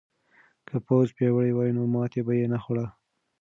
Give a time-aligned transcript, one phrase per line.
[0.67, 2.85] که پوځ پیاوړی وای نو ماتې به یې نه خوړه.